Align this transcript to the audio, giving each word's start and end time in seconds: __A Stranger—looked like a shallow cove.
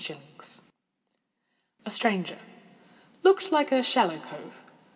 __A 1.85 1.91
Stranger—looked 1.91 3.51
like 3.51 3.71
a 3.71 3.83
shallow 3.83 4.19
cove. 4.19 4.55